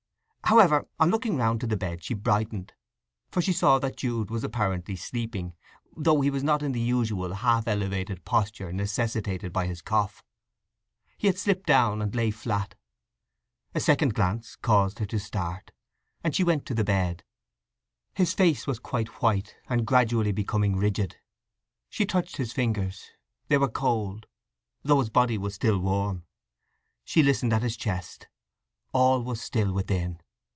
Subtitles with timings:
[0.43, 2.73] However, on looking round to the bed she brightened,
[3.29, 5.53] for she saw that Jude was apparently sleeping,
[5.95, 10.21] though he was not in the usual half elevated posture necessitated by his cough.
[11.17, 12.75] He had slipped down, and lay flat.
[13.73, 15.71] A second glance caused her to start,
[16.21, 17.23] and she went to the bed.
[18.13, 21.15] His face was quite white, and gradually becoming rigid.
[21.89, 23.11] She touched his fingers;
[23.47, 24.25] they were cold,
[24.83, 26.25] though his body was still warm.
[27.05, 28.27] She listened at his chest.
[28.91, 30.19] All was still within.